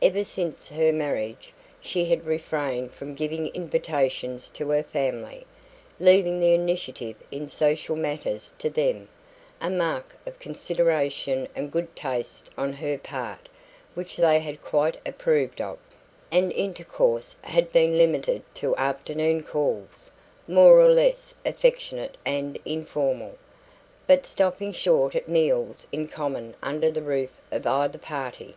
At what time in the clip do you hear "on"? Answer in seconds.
12.56-12.74